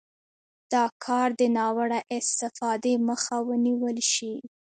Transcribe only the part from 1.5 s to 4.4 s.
ناوړه استفادې مخه ونیول شي.